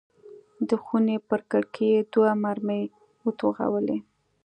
د 0.69 0.71
خونې 0.83 1.17
پر 1.29 1.39
کړکۍ 1.51 1.87
یې 1.95 2.01
دوه 2.13 2.29
مرمۍ 2.43 2.83
وتوغولې. 3.23 3.97